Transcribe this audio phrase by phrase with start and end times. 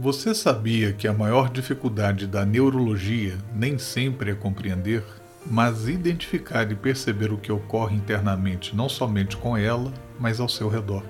[0.00, 5.02] Você sabia que a maior dificuldade da neurologia nem sempre é compreender,
[5.44, 10.68] mas identificar e perceber o que ocorre internamente não somente com ela, mas ao seu
[10.68, 11.02] redor?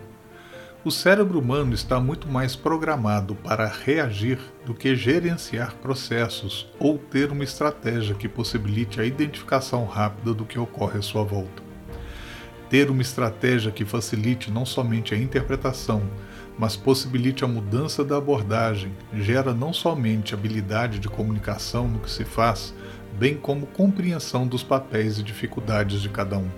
[0.83, 7.31] O cérebro humano está muito mais programado para reagir do que gerenciar processos ou ter
[7.31, 11.63] uma estratégia que possibilite a identificação rápida do que ocorre à sua volta.
[12.71, 16.03] Ter uma estratégia que facilite não somente a interpretação,
[16.59, 22.25] mas possibilite a mudança da abordagem, gera não somente habilidade de comunicação no que se
[22.25, 22.75] faz,
[23.17, 26.49] bem como compreensão dos papéis e dificuldades de cada um.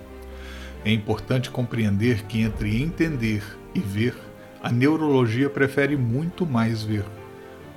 [0.83, 3.43] É importante compreender que entre entender
[3.75, 4.15] e ver,
[4.63, 7.05] a neurologia prefere muito mais ver.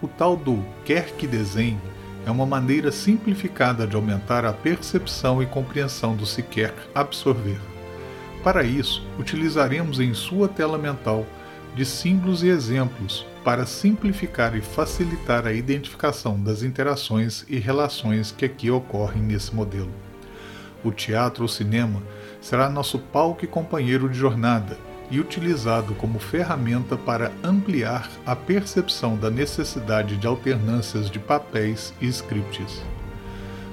[0.03, 1.79] O tal do quer que desenhe
[2.27, 7.59] é uma maneira simplificada de aumentar a percepção e compreensão do se quer absorver.
[8.43, 11.27] Para isso, utilizaremos em sua tela mental
[11.75, 18.45] de símbolos e exemplos para simplificar e facilitar a identificação das interações e relações que
[18.45, 19.93] aqui ocorrem nesse modelo.
[20.83, 22.03] O teatro ou cinema
[22.41, 24.79] será nosso palco e companheiro de jornada
[25.11, 32.07] e utilizado como ferramenta para ampliar a percepção da necessidade de alternâncias de papéis e
[32.07, 32.83] scripts.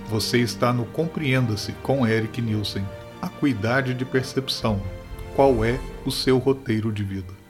[0.10, 2.84] Você está no Compreenda-se com Eric Nielsen.
[3.22, 4.82] Acuidade de percepção.
[5.36, 7.41] Qual é o seu roteiro de vida?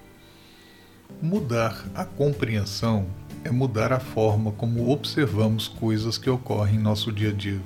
[1.21, 3.05] Mudar a compreensão
[3.43, 7.61] é mudar a forma como observamos coisas que ocorrem em nosso dia a dia.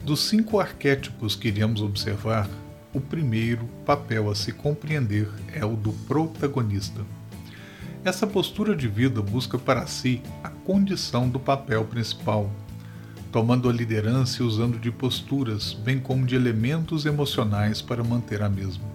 [0.00, 2.48] Dos cinco arquétipos que iremos observar,
[2.92, 7.00] o primeiro papel a se compreender é o do protagonista.
[8.04, 12.48] Essa postura de vida busca para si a condição do papel principal,
[13.32, 18.48] tomando a liderança e usando de posturas, bem como de elementos emocionais para manter a
[18.48, 18.93] mesma.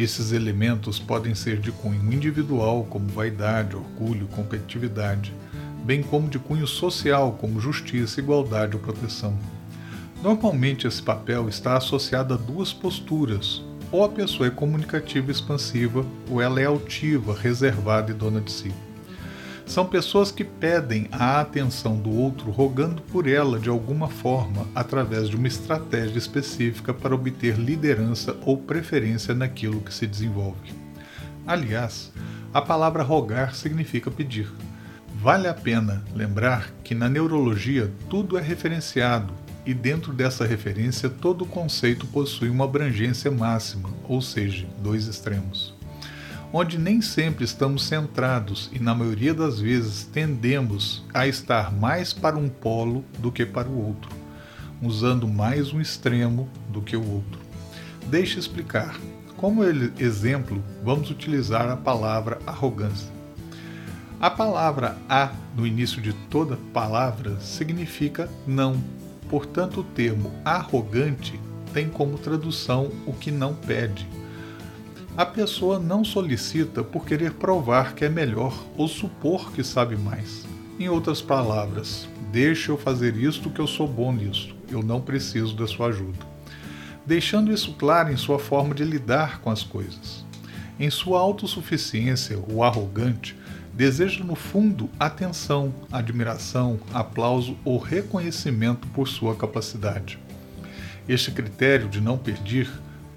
[0.00, 5.30] Esses elementos podem ser de cunho individual, como vaidade, orgulho, competitividade,
[5.84, 9.38] bem como de cunho social, como justiça, igualdade ou proteção.
[10.22, 16.02] Normalmente esse papel está associado a duas posturas, ou a pessoa é comunicativa e expansiva,
[16.30, 18.72] ou ela é altiva, reservada e dona de si.
[19.70, 25.28] São pessoas que pedem a atenção do outro rogando por ela de alguma forma através
[25.28, 30.72] de uma estratégia específica para obter liderança ou preferência naquilo que se desenvolve.
[31.46, 32.12] Aliás,
[32.52, 34.52] a palavra rogar significa pedir.
[35.14, 39.32] Vale a pena lembrar que na neurologia tudo é referenciado
[39.64, 45.78] e dentro dessa referência todo conceito possui uma abrangência máxima, ou seja, dois extremos
[46.52, 52.36] onde nem sempre estamos centrados e, na maioria das vezes, tendemos a estar mais para
[52.36, 54.10] um polo do que para o outro,
[54.82, 57.40] usando mais um extremo do que o outro.
[58.06, 58.98] Deixe explicar.
[59.36, 63.08] Como exemplo, vamos utilizar a palavra arrogância.
[64.20, 68.76] A palavra a no início de toda palavra significa não.
[69.30, 71.40] Portanto, o termo arrogante
[71.72, 74.06] tem como tradução o que não pede
[75.20, 80.46] a pessoa não solicita por querer provar que é melhor ou supor que sabe mais.
[80.78, 85.54] Em outras palavras, deixe eu fazer isto que eu sou bom nisso, eu não preciso
[85.54, 86.26] da sua ajuda.
[87.04, 90.24] Deixando isso claro em sua forma de lidar com as coisas.
[90.78, 93.36] Em sua autossuficiência, o arrogante
[93.74, 100.18] deseja no fundo atenção, admiração, aplauso ou reconhecimento por sua capacidade.
[101.06, 102.70] Este critério de não pedir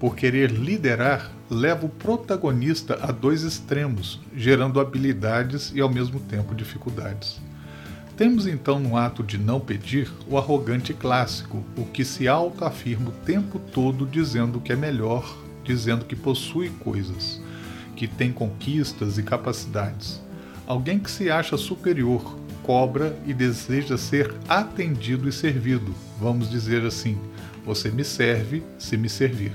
[0.04, 6.54] por querer liderar, leva o protagonista a dois extremos, gerando habilidades e ao mesmo tempo
[6.54, 7.40] dificuldades.
[8.14, 13.24] Temos então no ato de não pedir o arrogante clássico, o que se autoafirma o
[13.24, 17.40] tempo todo dizendo que é melhor, dizendo que possui coisas,
[17.96, 20.20] que tem conquistas e capacidades.
[20.66, 25.94] Alguém que se acha superior, cobra e deseja ser atendido e servido.
[26.20, 27.18] Vamos dizer assim:
[27.64, 29.52] você me serve se me servir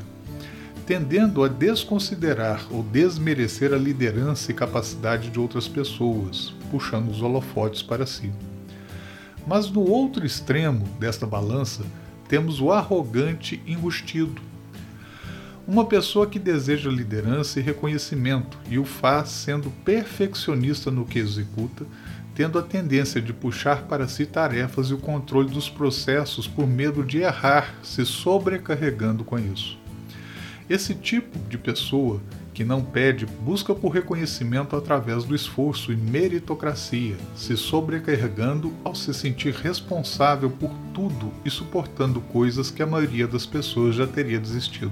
[0.89, 7.83] tendendo a desconsiderar ou desmerecer a liderança e capacidade de outras pessoas, puxando os holofotes
[7.83, 8.31] para si.
[9.45, 11.85] Mas no outro extremo desta balança,
[12.27, 14.41] temos o arrogante enrustido.
[15.67, 21.85] Uma pessoa que deseja liderança e reconhecimento e o faz sendo perfeccionista no que executa,
[22.33, 27.03] tendo a tendência de puxar para si tarefas e o controle dos processos por medo
[27.03, 29.77] de errar, se sobrecarregando com isso.
[30.69, 32.21] Esse tipo de pessoa
[32.53, 39.11] que não pede busca por reconhecimento através do esforço e meritocracia, se sobrecarregando ao se
[39.13, 44.91] sentir responsável por tudo e suportando coisas que a maioria das pessoas já teria desistido,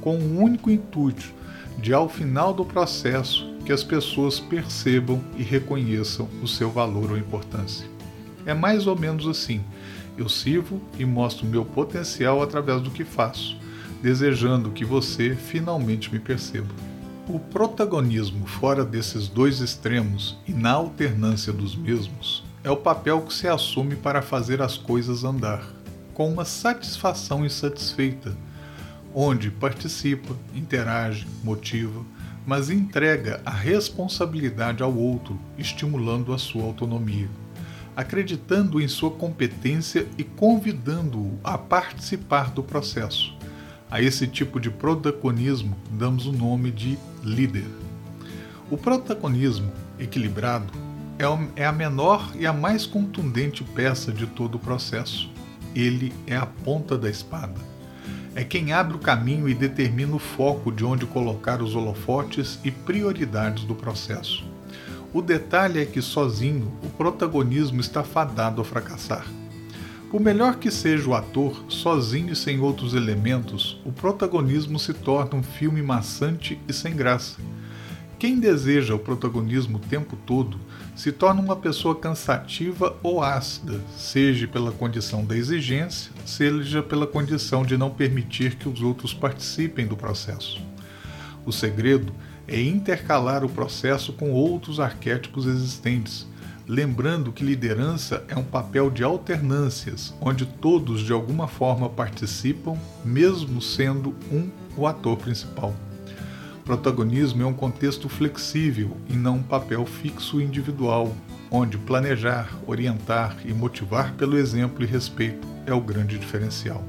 [0.00, 1.32] com o único intuito
[1.78, 7.16] de, ao final do processo, que as pessoas percebam e reconheçam o seu valor ou
[7.16, 7.86] importância.
[8.44, 9.62] É mais ou menos assim.
[10.18, 13.56] Eu sirvo e mostro meu potencial através do que faço,
[14.02, 16.74] desejando que você finalmente me perceba.
[17.28, 23.32] O protagonismo fora desses dois extremos e na alternância dos mesmos é o papel que
[23.32, 25.64] se assume para fazer as coisas andar,
[26.12, 28.36] com uma satisfação insatisfeita,
[29.14, 32.04] onde participa, interage, motiva,
[32.44, 37.28] mas entrega a responsabilidade ao outro, estimulando a sua autonomia
[37.96, 43.34] acreditando em sua competência e convidando-o a participar do processo.
[43.92, 47.66] A esse tipo de protagonismo damos o nome de líder.
[48.70, 50.72] O protagonismo equilibrado
[51.18, 55.30] é, é a menor e a mais contundente peça de todo o processo.
[55.74, 57.60] Ele é a ponta da espada.
[58.34, 62.70] É quem abre o caminho e determina o foco de onde colocar os holofotes e
[62.70, 64.42] prioridades do processo.
[65.12, 69.26] O detalhe é que sozinho o protagonismo está fadado a fracassar.
[70.12, 75.38] Por melhor que seja o ator, sozinho e sem outros elementos, o protagonismo se torna
[75.38, 77.38] um filme maçante e sem graça.
[78.18, 80.60] Quem deseja o protagonismo o tempo todo
[80.94, 87.64] se torna uma pessoa cansativa ou ácida, seja pela condição da exigência, seja pela condição
[87.64, 90.60] de não permitir que os outros participem do processo.
[91.46, 92.12] O segredo
[92.46, 96.26] é intercalar o processo com outros arquétipos existentes,
[96.66, 103.60] lembrando que liderança é um papel de alternâncias, onde todos de alguma forma participam, mesmo
[103.60, 105.74] sendo um o ator principal.
[106.64, 111.14] Protagonismo é um contexto flexível e não um papel fixo individual,
[111.50, 116.82] onde planejar, orientar e motivar pelo exemplo e respeito é o grande diferencial.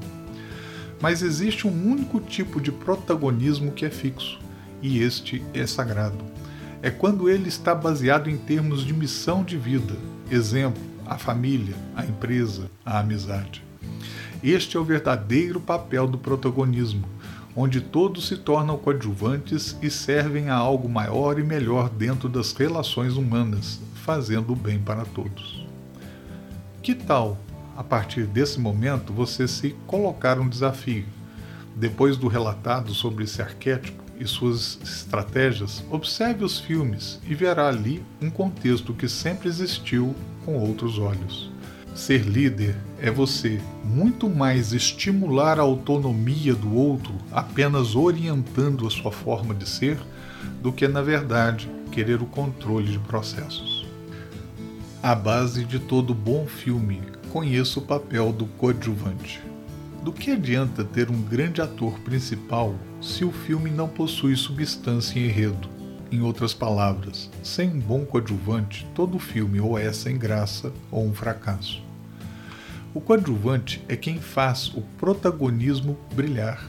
[1.00, 4.38] Mas existe um único tipo de protagonismo que é fixo,
[4.80, 6.24] e este é sagrado.
[6.84, 9.96] É quando ele está baseado em termos de missão de vida,
[10.30, 13.64] exemplo, a família, a empresa, a amizade.
[14.42, 17.08] Este é o verdadeiro papel do protagonismo,
[17.56, 23.16] onde todos se tornam coadjuvantes e servem a algo maior e melhor dentro das relações
[23.16, 25.66] humanas, fazendo o bem para todos.
[26.82, 27.38] Que tal,
[27.74, 31.06] a partir desse momento, você se colocar um desafio?
[31.74, 38.04] Depois do relatado sobre esse arquétipo, e suas estratégias, observe os filmes e verá ali
[38.20, 40.14] um contexto que sempre existiu
[40.44, 41.50] com outros olhos.
[41.94, 49.12] Ser líder é você muito mais estimular a autonomia do outro apenas orientando a sua
[49.12, 49.98] forma de ser
[50.60, 53.86] do que, na verdade, querer o controle de processos.
[55.02, 57.00] A base de todo bom filme,
[57.30, 59.40] conheça o papel do coadjuvante.
[60.04, 65.24] Do que adianta ter um grande ator principal se o filme não possui substância e
[65.24, 65.66] enredo?
[66.12, 71.14] Em outras palavras, sem um bom coadjuvante, todo filme ou é sem graça ou um
[71.14, 71.82] fracasso.
[72.92, 76.62] O coadjuvante é quem faz o protagonismo brilhar.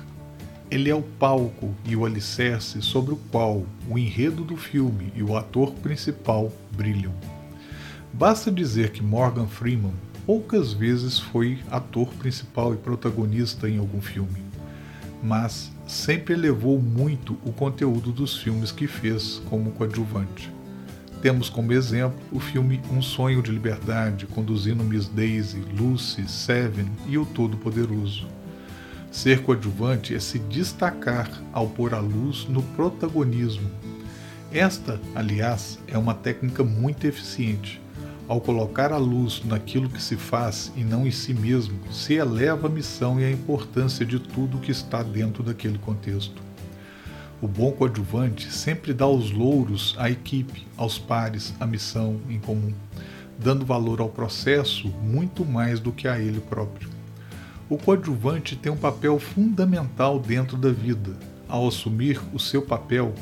[0.71, 5.21] Ele é o palco e o alicerce sobre o qual o enredo do filme e
[5.21, 7.13] o ator principal brilham.
[8.13, 9.93] Basta dizer que Morgan Freeman
[10.25, 14.43] poucas vezes foi ator principal e protagonista em algum filme,
[15.21, 20.51] mas sempre elevou muito o conteúdo dos filmes que fez como coadjuvante.
[21.21, 27.17] Temos como exemplo o filme Um Sonho de Liberdade, conduzindo Miss Daisy, Lucy, Seven e
[27.17, 28.27] o Todo-Poderoso.
[29.11, 33.69] Ser coadjuvante é se destacar ao pôr a luz no protagonismo.
[34.51, 37.81] Esta, aliás, é uma técnica muito eficiente
[38.27, 42.67] ao colocar a luz naquilo que se faz e não em si mesmo, se eleva
[42.67, 46.41] a missão e a importância de tudo que está dentro daquele contexto.
[47.39, 52.73] O bom coadjuvante sempre dá os louros à equipe, aos pares, à missão em comum,
[53.37, 56.89] dando valor ao processo muito mais do que a ele próprio.
[57.69, 61.11] O coadjuvante tem um papel fundamental dentro da vida.
[61.47, 63.13] Ao assumir o seu papel,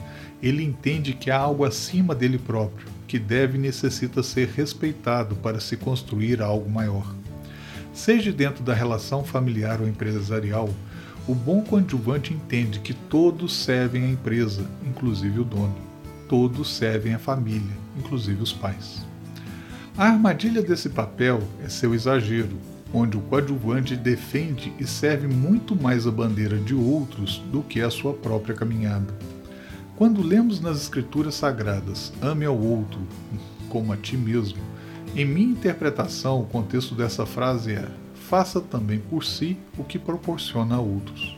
[0.41, 5.60] ele entende que há algo acima dele próprio que deve e necessita ser respeitado para
[5.60, 7.13] se construir algo maior.
[7.93, 10.67] Seja dentro da relação familiar ou empresarial,
[11.27, 15.75] o bom coadjuvante entende que todos servem à empresa, inclusive o dono.
[16.27, 19.05] Todos servem à família, inclusive os pais.
[19.96, 22.58] A armadilha desse papel é seu exagero,
[22.91, 27.91] onde o coadjuvante defende e serve muito mais a bandeira de outros do que a
[27.91, 29.13] sua própria caminhada.
[29.95, 33.00] Quando lemos nas Escrituras Sagradas, ame ao outro
[33.69, 34.59] como a ti mesmo,
[35.15, 40.75] em minha interpretação, o contexto dessa frase é: faça também por si o que proporciona
[40.75, 41.38] a outros.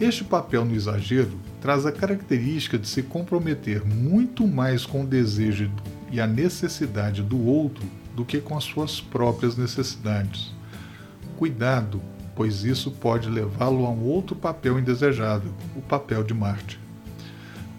[0.00, 5.70] Este papel no exagero traz a característica de se comprometer muito mais com o desejo
[6.12, 10.52] e a necessidade do outro do que com as suas próprias necessidades.
[11.36, 12.00] Cuidado,
[12.36, 16.83] pois isso pode levá-lo a um outro papel indesejável, o papel de Marte.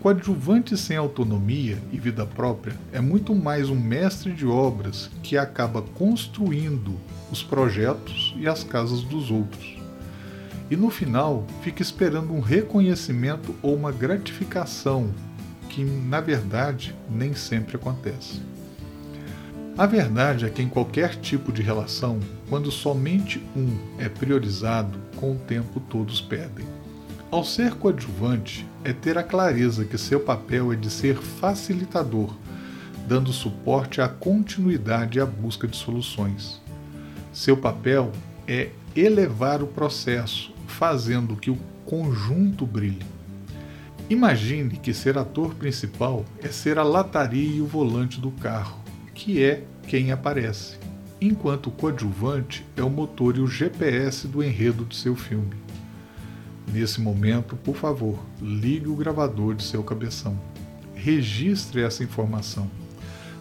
[0.06, 5.82] Coadjuvante sem autonomia e vida própria é muito mais um mestre de obras que acaba
[5.82, 6.94] construindo
[7.32, 9.80] os projetos e as casas dos outros.
[10.70, 15.10] E no final fica esperando um reconhecimento ou uma gratificação
[15.70, 18.44] que, na verdade, nem sempre acontece.
[19.76, 25.32] A verdade é que em qualquer tipo de relação, quando somente um é priorizado, com
[25.32, 26.75] o tempo todos perdem.
[27.36, 32.34] Ao ser coadjuvante, é ter a clareza que seu papel é de ser facilitador,
[33.10, 36.62] dando suporte à continuidade e à busca de soluções.
[37.34, 38.10] Seu papel
[38.48, 43.06] é elevar o processo, fazendo que o conjunto brilhe.
[44.10, 48.80] Imagine que ser ator principal é ser a lataria e o volante do carro
[49.14, 50.78] que é quem aparece,
[51.20, 55.65] enquanto o coadjuvante é o motor e o GPS do enredo de seu filme.
[56.72, 60.38] Nesse momento, por favor, ligue o gravador de seu cabeção.
[60.96, 62.70] Registre essa informação.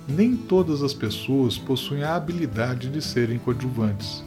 [0.07, 4.23] Nem todas as pessoas possuem a habilidade de serem coadjuvantes.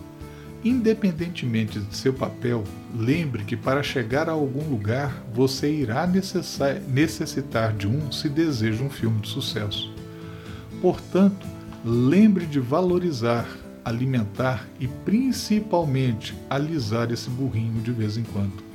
[0.64, 2.64] Independentemente de seu papel,
[2.96, 8.90] lembre que para chegar a algum lugar você irá necessitar de um se deseja um
[8.90, 9.94] filme de sucesso.
[10.82, 11.46] Portanto,
[11.86, 13.48] lembre de valorizar,
[13.86, 18.67] alimentar e principalmente alisar esse burrinho de vez em quando.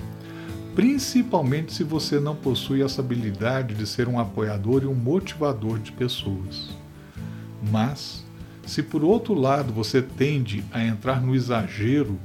[0.75, 5.93] Principalmente se você não possui essa habilidade de ser um apoiador e um motivador de
[5.93, 6.71] pessoas.
[7.71, 8.25] Mas,
[8.67, 12.19] se por outro lado você tende a entrar no exagero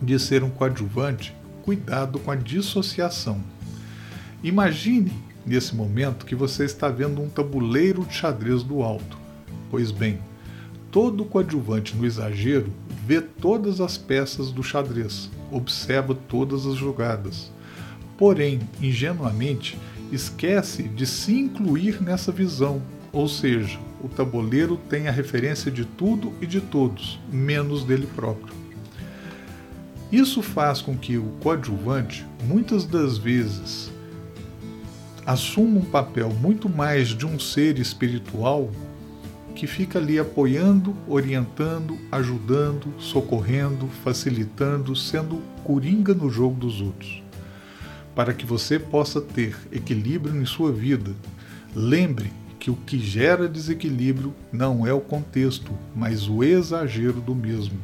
[0.00, 3.40] de ser um coadjuvante, cuidado com a dissociação.
[4.42, 5.12] Imagine
[5.44, 9.18] nesse momento que você está vendo um tabuleiro de xadrez do alto.
[9.70, 10.20] Pois bem,
[10.92, 12.72] todo coadjuvante no exagero
[13.06, 17.50] vê todas as peças do xadrez, observa todas as jogadas.
[18.16, 19.76] Porém, ingenuamente,
[20.12, 22.82] esquece de se incluir nessa visão,
[23.12, 28.54] ou seja, o tabuleiro tem a referência de tudo e de todos, menos dele próprio.
[30.10, 33.90] Isso faz com que o coadjuvante, muitas das vezes,
[35.24, 38.70] assuma um papel muito mais de um ser espiritual
[39.52, 47.22] que fica ali apoiando, orientando, ajudando, socorrendo, facilitando, sendo coringa no jogo dos outros.
[48.14, 51.12] Para que você possa ter equilíbrio em sua vida,
[51.74, 57.78] lembre que o que gera desequilíbrio não é o contexto, mas o exagero do mesmo.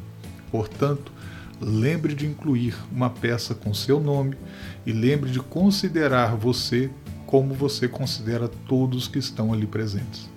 [0.51, 1.11] Portanto,
[1.59, 4.37] lembre de incluir uma peça com seu nome
[4.85, 6.89] e lembre de considerar você
[7.25, 10.29] como você considera todos que estão ali presentes.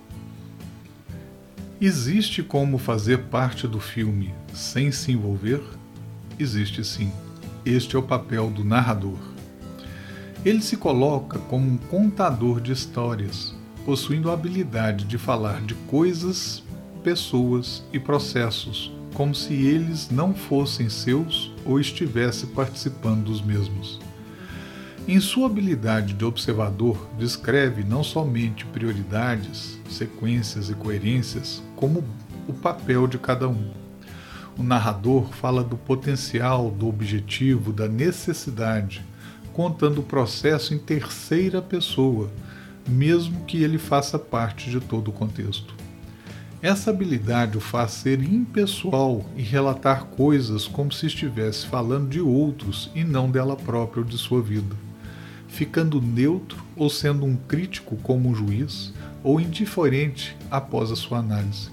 [1.84, 5.60] Existe como fazer parte do filme sem se envolver?
[6.38, 7.10] Existe sim.
[7.66, 9.18] Este é o papel do narrador.
[10.44, 13.52] Ele se coloca como um contador de histórias,
[13.84, 16.62] possuindo a habilidade de falar de coisas,
[17.02, 23.98] pessoas e processos como se eles não fossem seus ou estivesse participando dos mesmos.
[25.08, 32.04] Em sua habilidade de observador, descreve não somente prioridades, sequências e coerências, como
[32.46, 33.72] o papel de cada um.
[34.56, 39.04] O narrador fala do potencial, do objetivo, da necessidade,
[39.52, 42.30] contando o processo em terceira pessoa,
[42.88, 45.74] mesmo que ele faça parte de todo o contexto.
[46.62, 52.92] Essa habilidade o faz ser impessoal e relatar coisas como se estivesse falando de outros
[52.94, 54.76] e não dela própria ou de sua vida
[55.52, 61.70] ficando neutro ou sendo um crítico como um juiz, ou indiferente após a sua análise.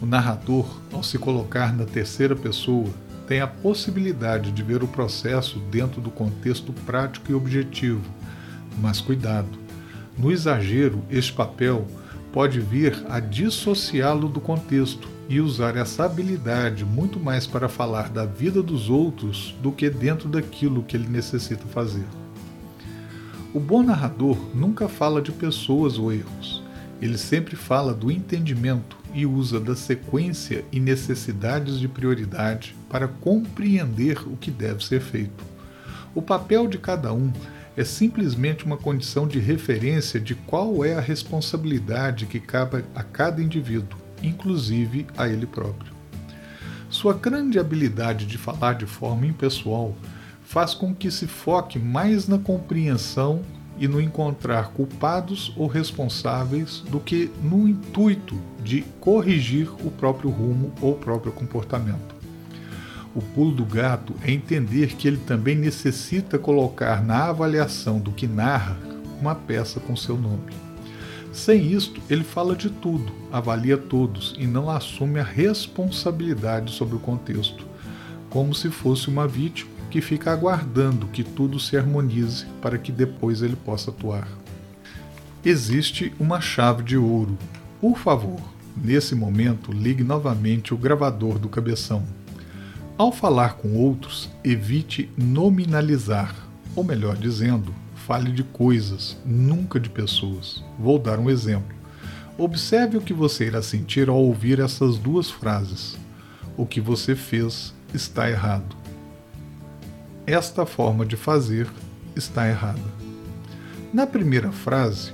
[0.00, 2.88] O narrador, ao se colocar na terceira pessoa,
[3.26, 8.02] tem a possibilidade de ver o processo dentro do contexto prático e objetivo.
[8.80, 9.48] Mas cuidado!
[10.16, 11.86] No exagero, este papel
[12.32, 18.24] pode vir a dissociá-lo do contexto e usar essa habilidade muito mais para falar da
[18.24, 22.06] vida dos outros do que dentro daquilo que ele necessita fazer.
[23.52, 26.62] O bom narrador nunca fala de pessoas ou erros.
[27.00, 34.18] Ele sempre fala do entendimento e usa da sequência e necessidades de prioridade para compreender
[34.26, 35.44] o que deve ser feito.
[36.14, 37.32] O papel de cada um
[37.76, 43.40] é simplesmente uma condição de referência de qual é a responsabilidade que cabe a cada
[43.40, 45.92] indivíduo, inclusive a ele próprio.
[46.90, 49.94] Sua grande habilidade de falar de forma impessoal
[50.42, 53.42] faz com que se foque mais na compreensão
[53.78, 60.72] e no encontrar culpados ou responsáveis do que no intuito de corrigir o próprio rumo
[60.80, 62.16] ou próprio comportamento.
[63.14, 68.26] O pulo do gato é entender que ele também necessita colocar na avaliação do que
[68.26, 68.76] narra
[69.20, 70.52] uma peça com seu nome.
[71.32, 77.00] Sem isto, ele fala de tudo, avalia todos e não assume a responsabilidade sobre o
[77.00, 77.66] contexto,
[78.28, 83.42] como se fosse uma vítima que fica aguardando que tudo se harmonize para que depois
[83.42, 84.28] ele possa atuar.
[85.44, 87.38] Existe uma chave de ouro.
[87.80, 88.40] Por favor,
[88.76, 92.02] nesse momento, ligue novamente o gravador do cabeção.
[92.98, 96.34] Ao falar com outros, evite nominalizar,
[96.74, 100.64] ou melhor dizendo, fale de coisas, nunca de pessoas.
[100.78, 101.76] Vou dar um exemplo.
[102.36, 105.96] Observe o que você irá sentir ao ouvir essas duas frases.
[106.56, 108.76] O que você fez está errado
[110.28, 111.66] esta forma de fazer
[112.14, 112.78] está errada.
[113.92, 115.12] Na primeira frase,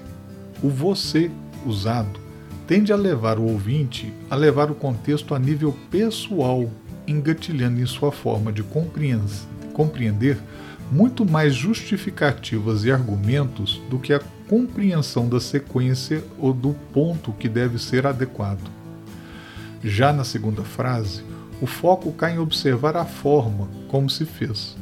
[0.61, 1.31] o você
[1.65, 2.19] usado
[2.67, 6.69] tende a levar o ouvinte a levar o contexto a nível pessoal,
[7.07, 8.65] engatilhando em sua forma de
[9.73, 10.37] compreender
[10.91, 17.49] muito mais justificativas e argumentos do que a compreensão da sequência ou do ponto que
[17.49, 18.69] deve ser adequado.
[19.83, 21.23] Já na segunda frase,
[21.61, 24.77] o foco cai em observar a forma como se fez.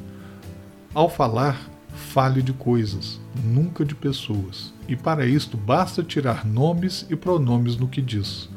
[0.94, 7.16] Ao falar, fale de coisas, nunca de pessoas, e para isto basta tirar nomes e
[7.16, 8.50] pronomes no que diz.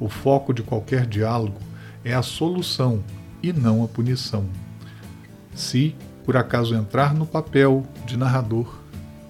[0.00, 1.60] O foco de qualquer diálogo
[2.04, 3.04] é a solução
[3.40, 4.46] e não a punição.
[5.54, 8.80] Se, por acaso, entrar no papel de narrador,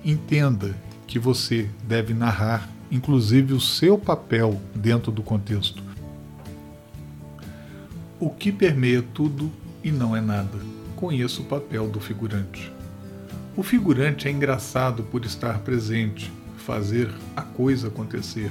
[0.03, 0.75] entenda
[1.07, 5.83] que você deve narrar, inclusive o seu papel dentro do contexto.
[8.19, 9.53] O que permeia tudo
[9.85, 12.73] e não é nada conheça o papel do figurante.
[13.55, 18.51] O figurante é engraçado por estar presente, fazer a coisa acontecer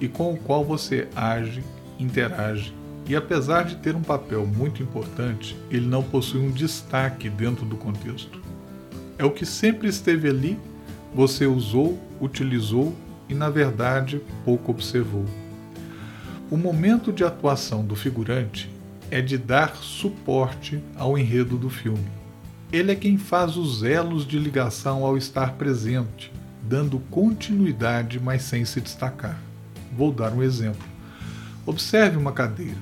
[0.00, 1.64] e com o qual você age,
[1.98, 2.72] interage.
[3.08, 7.76] E apesar de ter um papel muito importante, ele não possui um destaque dentro do
[7.76, 8.40] contexto.
[9.18, 10.58] É o que sempre esteve ali,
[11.14, 12.94] você usou, utilizou
[13.28, 15.24] e, na verdade, pouco observou.
[16.50, 18.70] O momento de atuação do figurante
[19.10, 22.06] é de dar suporte ao enredo do filme.
[22.72, 28.64] Ele é quem faz os elos de ligação ao estar presente, dando continuidade, mas sem
[28.64, 29.40] se destacar.
[29.96, 30.86] Vou dar um exemplo.
[31.64, 32.78] Observe uma cadeira.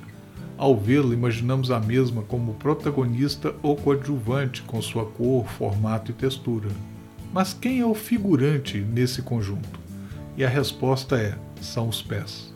[0.57, 6.69] Ao vê-la, imaginamos a mesma como protagonista ou coadjuvante, com sua cor, formato e textura.
[7.33, 9.79] Mas quem é o figurante nesse conjunto?
[10.37, 12.51] E a resposta é: são os pés.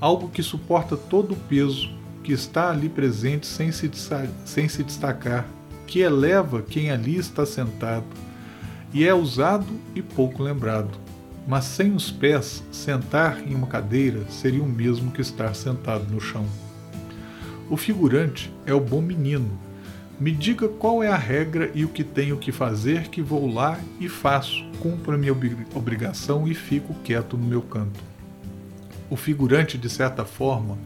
[0.00, 1.90] Algo que suporta todo o peso
[2.26, 3.88] que está ali presente sem se,
[4.44, 5.46] sem se destacar,
[5.86, 8.04] que eleva quem ali está sentado,
[8.92, 10.90] e é usado e pouco lembrado.
[11.46, 16.20] Mas sem os pés, sentar em uma cadeira seria o mesmo que estar sentado no
[16.20, 16.44] chão.
[17.70, 19.56] O figurante é o bom menino.
[20.18, 23.78] Me diga qual é a regra e o que tenho que fazer, que vou lá
[24.00, 25.32] e faço, cumpro a minha
[25.72, 28.00] obrigação e fico quieto no meu canto.
[29.08, 30.76] O figurante, de certa forma,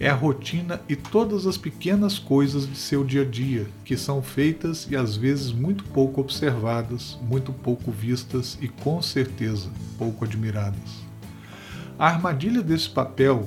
[0.00, 4.22] é a rotina e todas as pequenas coisas de seu dia a dia, que são
[4.22, 11.04] feitas e às vezes muito pouco observadas, muito pouco vistas e com certeza pouco admiradas.
[11.98, 13.46] A armadilha desse papel,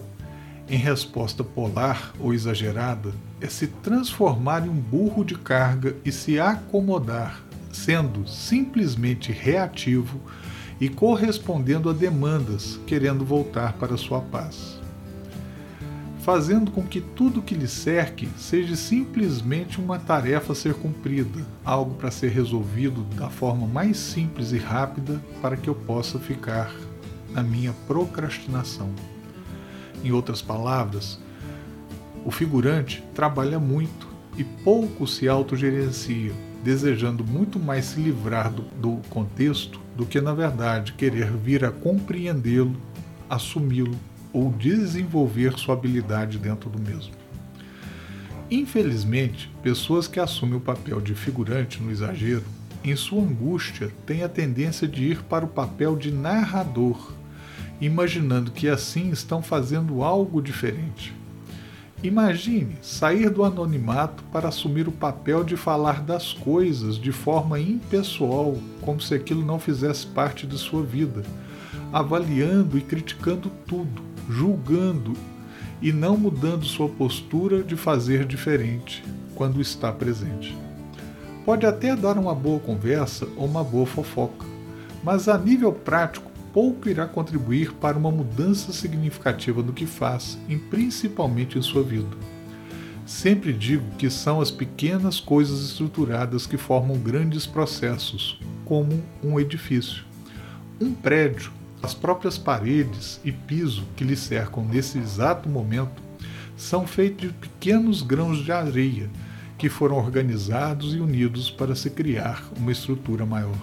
[0.69, 3.11] em resposta polar ou exagerada,
[3.41, 10.21] é se transformar em um burro de carga e se acomodar, sendo simplesmente reativo
[10.79, 14.82] e correspondendo a demandas, querendo voltar para sua paz
[16.23, 21.95] fazendo com que tudo que lhe cerque seja simplesmente uma tarefa a ser cumprida, algo
[21.95, 26.73] para ser resolvido da forma mais simples e rápida para que eu possa ficar
[27.31, 28.89] na minha procrastinação.
[30.01, 31.19] Em outras palavras,
[32.23, 34.07] o figurante trabalha muito
[34.37, 36.31] e pouco se autogerencia,
[36.63, 41.71] desejando muito mais se livrar do, do contexto do que, na verdade, querer vir a
[41.71, 42.77] compreendê-lo,
[43.29, 43.99] assumi-lo
[44.33, 47.13] ou desenvolver sua habilidade dentro do mesmo.
[48.49, 52.43] Infelizmente, pessoas que assumem o papel de figurante no exagero,
[52.83, 57.13] em sua angústia, têm a tendência de ir para o papel de narrador,
[57.79, 61.13] imaginando que assim estão fazendo algo diferente.
[62.03, 68.57] Imagine sair do anonimato para assumir o papel de falar das coisas de forma impessoal,
[68.81, 71.23] como se aquilo não fizesse parte de sua vida,
[71.93, 75.13] avaliando e criticando tudo, julgando
[75.81, 79.03] e não mudando sua postura de fazer diferente
[79.35, 80.57] quando está presente.
[81.45, 84.45] Pode até dar uma boa conversa ou uma boa fofoca,
[85.03, 90.55] mas a nível prático pouco irá contribuir para uma mudança significativa no que faz, e
[90.55, 92.15] principalmente em sua vida.
[93.05, 100.05] Sempre digo que são as pequenas coisas estruturadas que formam grandes processos, como um edifício.
[100.79, 101.51] Um prédio,
[101.83, 106.01] as próprias paredes e piso que lhe cercam nesse exato momento
[106.55, 109.09] são feitos de pequenos grãos de areia
[109.57, 113.57] que foram organizados e unidos para se criar uma estrutura maior.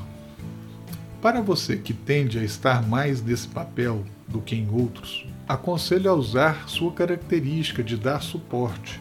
[1.23, 6.15] Para você que tende a estar mais nesse papel do que em outros, aconselho a
[6.15, 9.01] usar sua característica de dar suporte.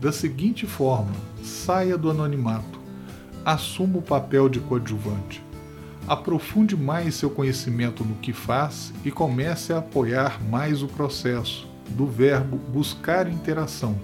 [0.00, 2.80] Da seguinte forma: saia do anonimato,
[3.44, 5.42] assuma o papel de coadjuvante,
[6.06, 12.06] aprofunde mais seu conhecimento no que faz e comece a apoiar mais o processo, do
[12.06, 13.98] verbo buscar interação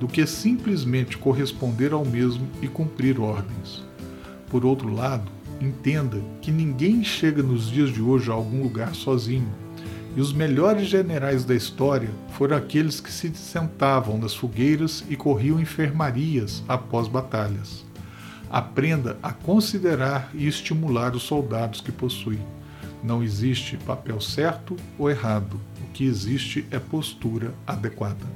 [0.00, 3.84] do que simplesmente corresponder ao mesmo e cumprir ordens.
[4.48, 9.52] Por outro lado, entenda que ninguém chega nos dias de hoje a algum lugar sozinho,
[10.16, 15.60] e os melhores generais da história foram aqueles que se sentavam nas fogueiras e corriam
[15.60, 17.84] enfermarias após batalhas.
[18.50, 22.40] Aprenda a considerar e estimular os soldados que possui.
[23.02, 28.26] Não existe papel certo ou errado, o que existe é postura adequada.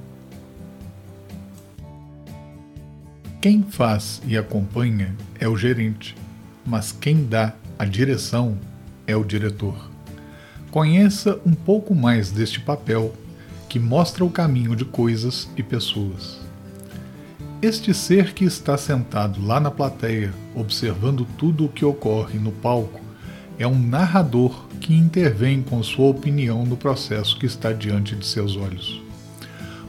[3.42, 6.16] Quem faz e acompanha é o gerente,
[6.64, 8.56] mas quem dá a direção
[9.06, 9.90] é o diretor.
[10.70, 13.14] Conheça um pouco mais deste papel
[13.68, 16.43] que mostra o caminho de coisas e pessoas.
[17.64, 23.00] Este ser que está sentado lá na plateia, observando tudo o que ocorre no palco,
[23.58, 28.54] é um narrador que intervém com sua opinião no processo que está diante de seus
[28.54, 29.00] olhos.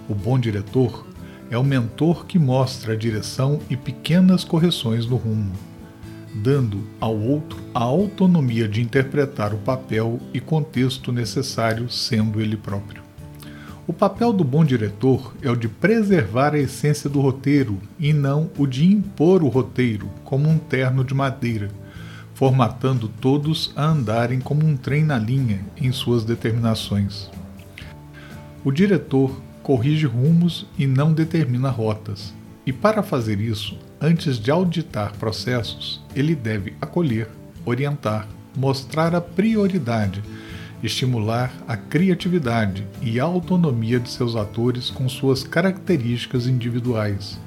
[0.07, 1.05] O bom diretor
[1.51, 5.51] é o mentor que mostra a direção e pequenas correções no rumo,
[6.33, 13.04] dando ao outro a autonomia de interpretar o papel e contexto necessário, sendo ele próprio.
[13.87, 18.49] O papel do bom diretor é o de preservar a essência do roteiro e não
[18.57, 21.69] o de impor o roteiro como um terno de madeira,
[22.33, 27.29] formatando todos a andarem como um trem na linha em suas determinações.
[28.63, 32.33] O diretor corrige rumos e não determina rotas.
[32.65, 37.29] E para fazer isso, antes de auditar processos, ele deve acolher,
[37.63, 40.23] orientar, mostrar a prioridade,
[40.83, 47.39] estimular a criatividade e a autonomia de seus atores com suas características individuais,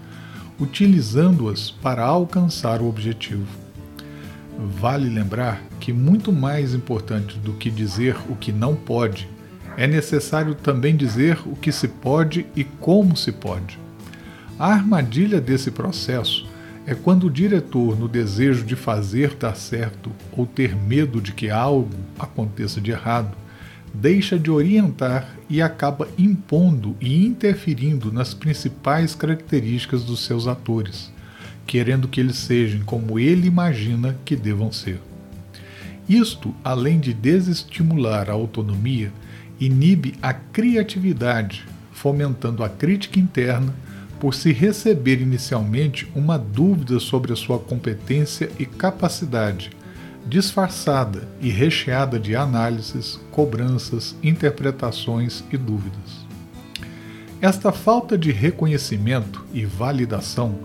[0.58, 3.46] utilizando-as para alcançar o objetivo.
[4.80, 9.28] Vale lembrar que muito mais importante do que dizer o que não pode
[9.76, 13.78] é necessário também dizer o que se pode e como se pode.
[14.58, 16.47] A armadilha desse processo
[16.88, 21.50] é quando o diretor, no desejo de fazer dar certo ou ter medo de que
[21.50, 23.36] algo aconteça de errado,
[23.92, 31.12] deixa de orientar e acaba impondo e interferindo nas principais características dos seus atores,
[31.66, 34.98] querendo que eles sejam como ele imagina que devam ser.
[36.08, 39.12] Isto, além de desestimular a autonomia,
[39.60, 43.74] inibe a criatividade, fomentando a crítica interna
[44.20, 49.70] por se receber inicialmente uma dúvida sobre a sua competência e capacidade,
[50.26, 56.26] disfarçada e recheada de análises, cobranças, interpretações e dúvidas.
[57.40, 60.58] Esta falta de reconhecimento e validação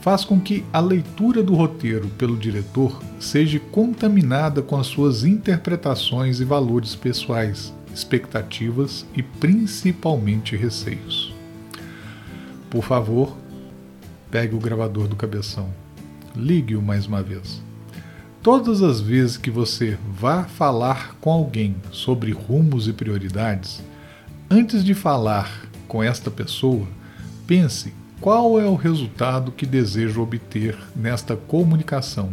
[0.00, 6.40] faz com que a leitura do roteiro pelo diretor seja contaminada com as suas interpretações
[6.40, 11.27] e valores pessoais, expectativas e principalmente receios.
[12.70, 13.36] Por favor,
[14.30, 15.68] pegue o gravador do cabeção.
[16.34, 17.62] Ligue-o mais uma vez.
[18.42, 23.82] Todas as vezes que você vá falar com alguém sobre rumos e prioridades,
[24.50, 26.86] antes de falar com esta pessoa,
[27.46, 32.32] pense qual é o resultado que deseja obter nesta comunicação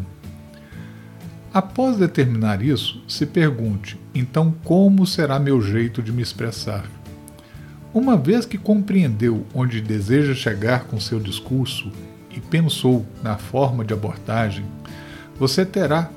[1.56, 6.84] Após determinar isso, se pergunte: então como será meu jeito de me expressar?
[7.96, 11.90] Uma vez que compreendeu onde deseja chegar com seu discurso
[12.30, 14.66] e pensou na forma de abordagem,
[15.40, 16.10] você terá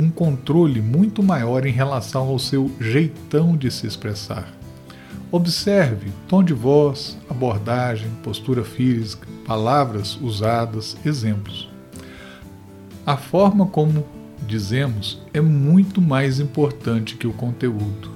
[0.00, 4.48] um controle muito maior em relação ao seu jeitão de se expressar.
[5.30, 11.68] Observe tom de voz, abordagem, postura física, palavras usadas, exemplos.
[13.04, 14.06] A forma como
[14.46, 18.15] dizemos é muito mais importante que o conteúdo.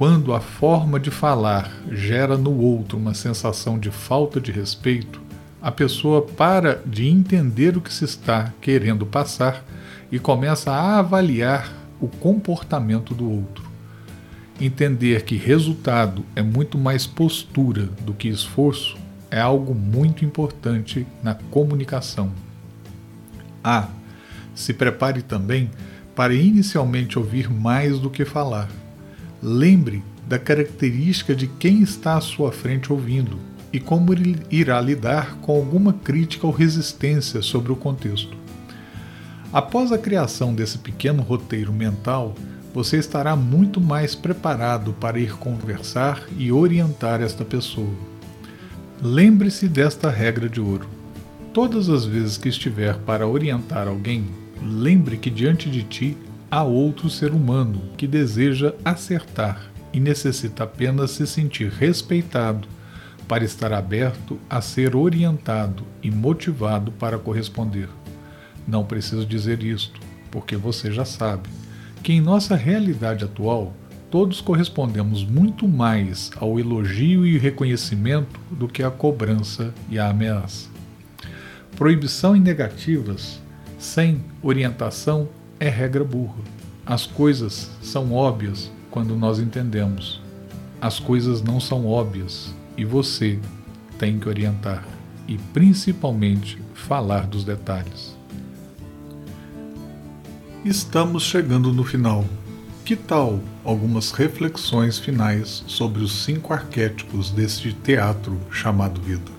[0.00, 5.20] Quando a forma de falar gera no outro uma sensação de falta de respeito,
[5.60, 9.62] a pessoa para de entender o que se está querendo passar
[10.10, 13.62] e começa a avaliar o comportamento do outro.
[14.58, 18.96] Entender que resultado é muito mais postura do que esforço
[19.30, 22.32] é algo muito importante na comunicação.
[23.62, 23.86] A.
[24.54, 25.70] Se prepare também
[26.16, 28.79] para inicialmente ouvir mais do que falar.
[29.42, 33.38] Lembre da característica de quem está à sua frente ouvindo
[33.72, 38.36] e como ele irá lidar com alguma crítica ou resistência sobre o contexto.
[39.52, 42.34] Após a criação desse pequeno roteiro mental,
[42.72, 47.94] você estará muito mais preparado para ir conversar e orientar esta pessoa.
[49.02, 50.86] Lembre-se desta regra de ouro.
[51.52, 54.26] Todas as vezes que estiver para orientar alguém,
[54.62, 56.16] lembre que diante de ti
[56.50, 62.66] há outro ser humano que deseja acertar e necessita apenas se sentir respeitado
[63.28, 67.88] para estar aberto a ser orientado e motivado para corresponder.
[68.66, 71.48] Não preciso dizer isto, porque você já sabe
[72.02, 73.72] que em nossa realidade atual
[74.10, 80.68] todos correspondemos muito mais ao elogio e reconhecimento do que à cobrança e à ameaça.
[81.76, 83.40] Proibição em negativas,
[83.78, 85.28] sem orientação,
[85.60, 86.42] é regra burra.
[86.86, 90.20] As coisas são óbvias quando nós entendemos.
[90.80, 93.38] As coisas não são óbvias e você
[93.98, 94.82] tem que orientar
[95.28, 98.16] e principalmente falar dos detalhes.
[100.64, 102.24] Estamos chegando no final.
[102.82, 109.30] Que tal algumas reflexões finais sobre os cinco arquétipos deste teatro chamado vida?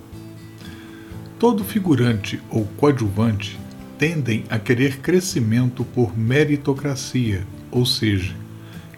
[1.40, 3.60] Todo figurante ou coadjuvante
[4.02, 8.34] tendem a querer crescimento por meritocracia, ou seja,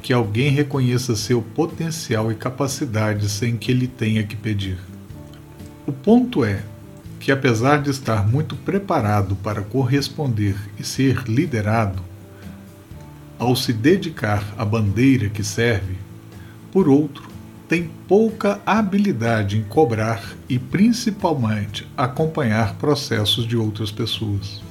[0.02, 4.78] que alguém reconheça seu potencial e capacidade sem que ele tenha que pedir.
[5.86, 6.64] O ponto é
[7.20, 12.02] que, apesar de estar muito preparado para corresponder e ser liderado,
[13.38, 15.98] ao se dedicar à bandeira que serve,
[16.72, 17.28] por outro,
[17.68, 24.64] tem pouca habilidade em cobrar e principalmente acompanhar processos de outras pessoas.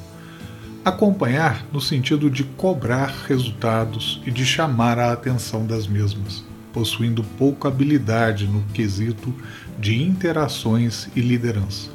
[0.84, 7.68] Acompanhar no sentido de cobrar resultados e de chamar a atenção das mesmas, possuindo pouca
[7.68, 9.32] habilidade no quesito
[9.78, 11.90] de interações e liderança.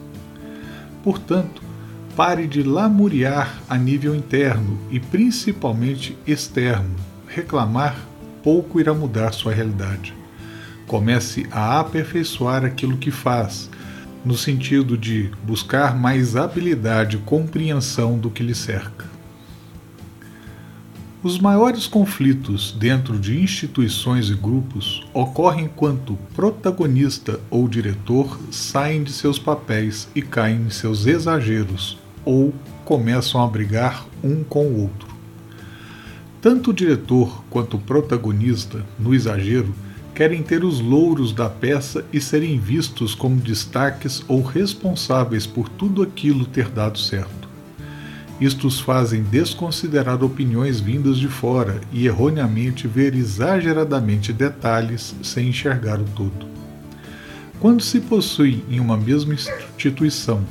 [1.04, 1.62] Portanto,
[2.18, 6.96] Pare de lamuriar a nível interno e principalmente externo.
[7.28, 7.96] Reclamar
[8.42, 10.16] pouco irá mudar sua realidade.
[10.88, 13.70] Comece a aperfeiçoar aquilo que faz,
[14.28, 19.06] no sentido de buscar mais habilidade e compreensão do que lhe cerca.
[21.24, 29.14] Os maiores conflitos dentro de instituições e grupos ocorrem quando protagonista ou diretor saem de
[29.14, 35.08] seus papéis e caem em seus exageros, ou começam a brigar um com o outro.
[36.42, 39.74] Tanto o diretor quanto o protagonista, no exagero,
[40.18, 46.02] querem ter os louros da peça e serem vistos como destaques ou responsáveis por tudo
[46.02, 47.48] aquilo ter dado certo.
[48.42, 56.02] Isto os fazem desconsiderar opiniões vindas de fora e erroneamente ver exageradamente detalhes sem enxergar
[56.02, 56.48] o todo.
[57.60, 60.44] Quando se possui em uma mesma instituição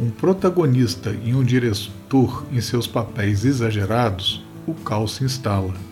[0.00, 5.91] um protagonista e um diretor em seus papéis exagerados, o caos se instala.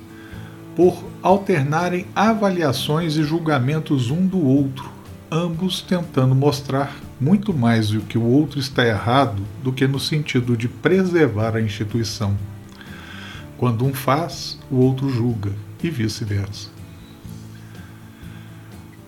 [0.81, 4.91] Por alternarem avaliações e julgamentos um do outro,
[5.31, 10.57] ambos tentando mostrar muito mais o que o outro está errado do que no sentido
[10.57, 12.35] de preservar a instituição.
[13.59, 16.71] Quando um faz, o outro julga, e vice-versa.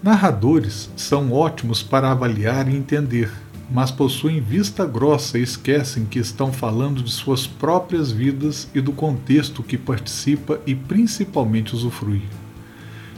[0.02, 3.32] Narradores são ótimos para avaliar e entender,
[3.70, 8.92] mas possuem vista grossa e esquecem que estão falando de suas próprias vidas e do
[8.92, 12.22] contexto que participa e principalmente usufrui.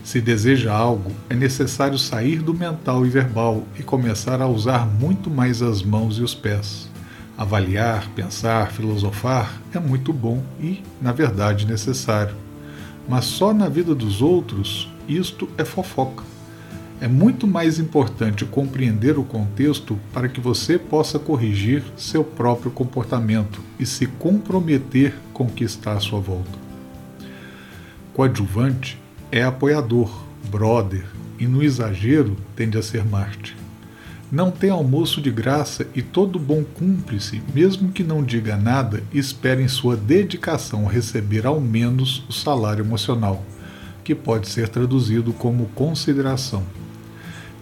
[0.05, 5.31] Se deseja algo, é necessário sair do mental e verbal e começar a usar muito
[5.31, 6.91] mais as mãos e os pés.
[7.39, 12.37] Avaliar, pensar, filosofar é muito bom e, na verdade, necessário.
[13.09, 16.34] Mas só na vida dos outros isto é fofoca.
[17.01, 23.61] É muito mais importante compreender o contexto para que você possa corrigir seu próprio comportamento
[23.79, 26.59] e se comprometer com o que está à sua volta.
[28.15, 28.99] Coadjuvante
[29.33, 31.05] é apoiador, brother,
[31.39, 33.57] e no exagero tende a ser Marte.
[34.31, 39.61] Não tem almoço de graça e todo bom cúmplice, mesmo que não diga nada, espera
[39.61, 43.45] em sua dedicação receber ao menos o salário emocional,
[44.03, 46.63] que pode ser traduzido como consideração.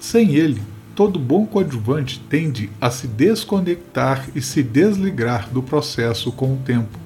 [0.02, 0.60] Sem ele,
[0.94, 6.98] Todo bom coadjuvante tende a se desconectar e se desligar do processo com o tempo,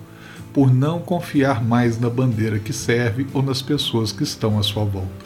[0.53, 4.85] por não confiar mais na bandeira que serve ou nas pessoas que estão à sua
[4.85, 5.25] volta.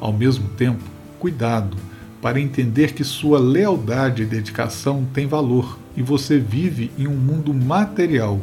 [0.00, 0.82] Ao mesmo tempo,
[1.20, 1.76] cuidado
[2.20, 7.54] para entender que sua lealdade e dedicação têm valor e você vive em um mundo
[7.54, 8.40] material.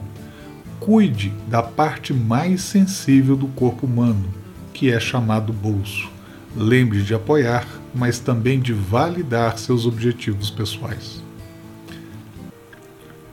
[0.80, 4.34] Cuide da parte mais sensível do corpo humano,
[4.74, 6.10] que é chamado bolso.
[6.56, 11.22] Lembre de apoiar, mas também de validar seus objetivos pessoais.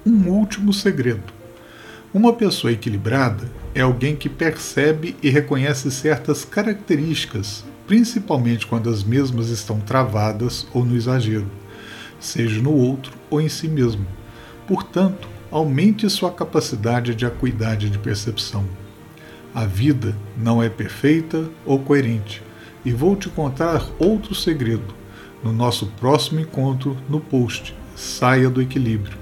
[0.04, 1.32] Um último segredo.
[2.12, 9.48] Uma pessoa equilibrada é alguém que percebe e reconhece certas características, principalmente quando as mesmas
[9.48, 11.46] estão travadas ou no exagero,
[12.18, 14.04] seja no outro ou em si mesmo.
[14.66, 18.64] Portanto, aumente sua capacidade de acuidade de percepção.
[19.54, 22.42] A vida não é perfeita ou coerente
[22.84, 24.94] e vou te contar outro segredo
[25.42, 29.18] no nosso próximo encontro no post Saia do Equilíbrio.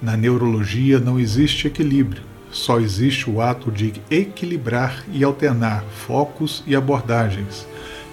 [0.00, 6.74] Na neurologia não existe equilíbrio, só existe o ato de equilibrar e alternar focos e
[6.74, 7.66] abordagens,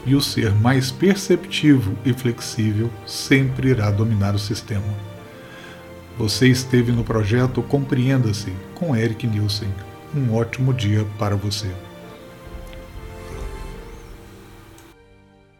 [0.05, 5.09] e o ser mais perceptivo e flexível sempre irá dominar o sistema.
[6.17, 9.69] Você esteve no projeto Compreenda-se com Eric Nielsen.
[10.15, 11.69] Um ótimo dia para você.